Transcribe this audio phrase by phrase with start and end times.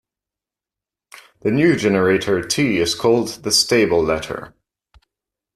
[1.41, 4.55] The new generator "t" is called the "stable letter".